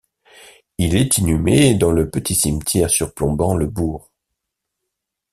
[0.79, 4.09] Il est inhumé dans le petit cimetière surplombant le bourg.